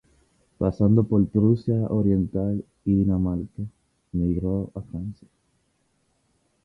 [0.57, 3.61] Pasando por Prusia Oriental y Dinamarca,
[4.11, 5.27] emigro a Francia.